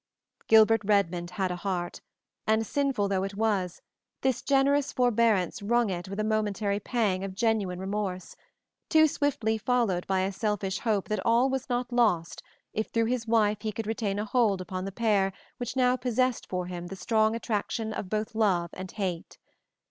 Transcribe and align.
Gilbert 0.47 0.81
Redmond 0.83 1.29
had 1.29 1.51
a 1.51 1.57
heart, 1.57 2.01
and, 2.47 2.65
sinful 2.65 3.07
though 3.07 3.21
it 3.23 3.35
was, 3.35 3.83
this 4.21 4.41
generous 4.41 4.91
forbearance 4.91 5.61
wrung 5.61 5.91
it 5.91 6.07
with 6.09 6.19
a 6.19 6.23
momentary 6.23 6.79
pang 6.79 7.23
of 7.23 7.35
genuine 7.35 7.77
remorse, 7.77 8.35
too 8.89 9.07
swiftly 9.07 9.59
followed 9.59 10.07
by 10.07 10.21
a 10.21 10.31
selfish 10.31 10.79
hope 10.79 11.07
that 11.07 11.23
all 11.23 11.51
was 11.51 11.69
not 11.69 11.93
lost 11.93 12.41
if 12.73 12.87
through 12.87 13.05
his 13.05 13.27
wife 13.27 13.61
he 13.61 13.71
could 13.71 13.85
retain 13.85 14.17
a 14.17 14.25
hold 14.25 14.59
upon 14.59 14.85
the 14.85 14.91
pair 14.91 15.33
which 15.57 15.75
now 15.75 15.95
possessed 15.95 16.49
for 16.49 16.65
him 16.65 16.87
the 16.87 16.95
strong 16.95 17.35
attraction 17.35 17.93
of 17.93 18.09
both 18.09 18.33
love 18.33 18.71
and 18.73 18.93
hate. 18.93 19.37